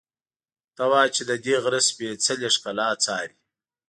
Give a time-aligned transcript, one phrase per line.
[0.75, 3.35] ته وا چې ددې غره سپېڅلې ښکلا څاري.